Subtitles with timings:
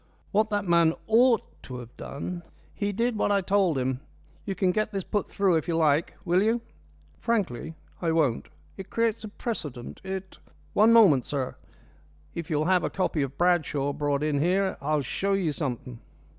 [0.31, 2.41] What that man ought to have done"
[2.73, 3.99] "He did what I told him.
[4.45, 6.15] You can get this put through if you like.
[6.25, 6.61] Will you?"
[7.19, 8.47] "Frankly, I won't.
[8.77, 10.01] It creates a precedent.
[10.03, 10.39] It"
[10.73, 11.55] "One moment, sir.
[12.33, 15.99] If you'll have a copy of Bradshaw brought in here I'll show you something."